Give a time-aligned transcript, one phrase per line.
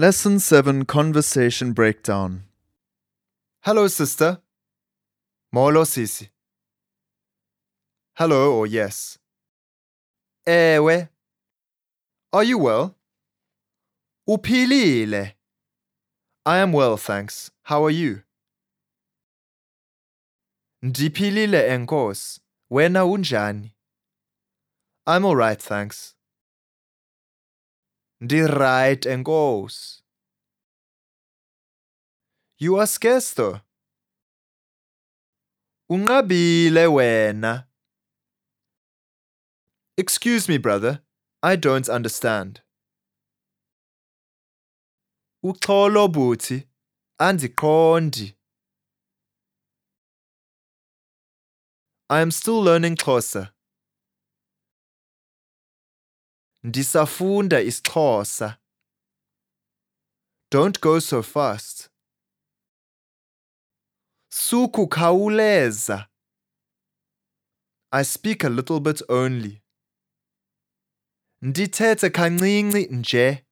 [0.00, 2.44] Lesson 7 Conversation Breakdown.
[3.64, 4.40] Hello, sister.
[5.52, 6.30] Molo, sisi.
[8.16, 9.18] Hello or yes.
[10.46, 11.06] Eh, Ewe.
[12.32, 12.94] Are you well?
[14.26, 15.34] Uphilile.
[16.46, 17.50] I am well, thanks.
[17.64, 18.22] How are you?
[20.82, 22.40] Ndiphilile enkosi.
[22.72, 23.74] Wena unjani?
[25.06, 26.14] I'm all right, thanks.
[28.22, 30.02] Ndi-right enkosi.
[32.58, 33.62] You are scarce.
[35.90, 37.66] Unqabile wena.
[39.96, 41.02] Excuse me, brother.
[41.42, 42.60] I don't understand.
[45.42, 46.68] Uxolo bhuti,
[47.18, 48.34] andiqondi.
[52.10, 53.52] I am still learning Xhosa.
[56.64, 58.58] Ndisafunda isiXhosa.
[60.52, 61.90] Don't go so fast.
[64.32, 66.08] Suku Sukukhawuleza.
[67.92, 69.62] I speak a little bit only.
[71.42, 73.46] Ndithethe kancinci nje.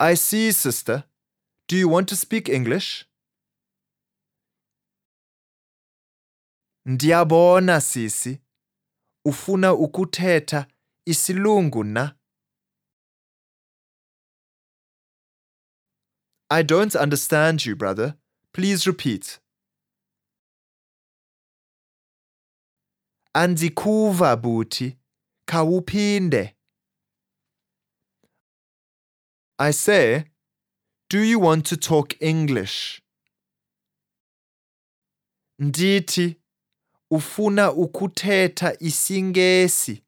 [0.00, 1.04] I see, sister.
[1.68, 3.04] Do you want to speak English?
[6.86, 8.40] Ndiyabona sisi.
[9.26, 10.66] Ufuna ukuthetha
[11.06, 12.16] isilungu na?
[16.50, 18.14] I don't understand you, brother.
[18.52, 19.40] Please repeat.
[23.34, 24.96] Andikuva bhuti.
[25.46, 26.54] Khawuphinde.
[29.58, 30.24] I say,
[31.08, 33.02] do you want to talk English?
[35.60, 36.36] Ndithi
[37.10, 40.02] ufuna ukuthetha isiNgesi.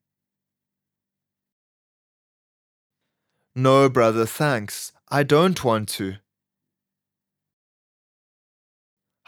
[3.59, 4.93] No, brother, thanks.
[5.09, 6.17] I don't want to.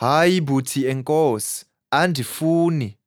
[0.00, 2.98] Hayi bhuti enkosi, andifuni.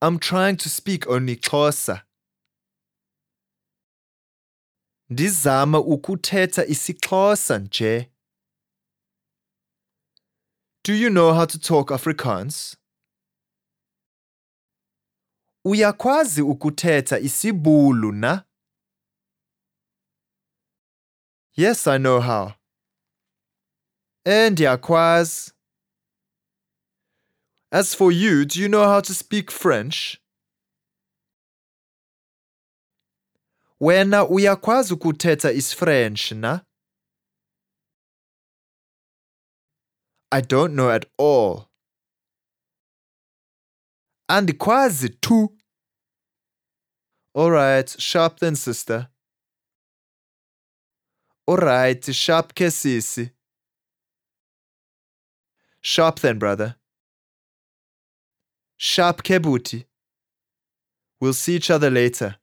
[0.00, 2.02] I'm trying to speak only Xhosa.
[5.10, 8.12] Ndizama ukuthetha isiXhosa nje.
[10.84, 12.76] Do you know how to talk Afrikaans?
[15.66, 18.44] Uyakwazi ukuthetha isibhulu na?
[21.56, 22.52] Yes, I know how.
[24.24, 25.52] And ndiyakwazi.
[27.72, 30.20] As for you, do you know how to speak French?
[33.80, 36.64] Wena uyakwazi ukuthetha isiFrench na?
[40.30, 41.68] I don't know at all.
[44.28, 45.55] And Andikwazi tu.
[47.36, 49.08] All right, sharp then, sister.
[51.46, 53.30] All right, sharp ke.
[55.82, 56.76] Sharp then, brother.
[58.78, 59.84] Sharp ke bhuti.
[61.20, 62.36] We'll see each other later.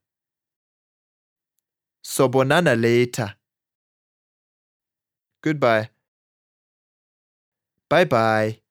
[2.04, 3.34] Sobonana later.
[5.42, 5.90] Goodbye.
[7.88, 8.63] Bye bye.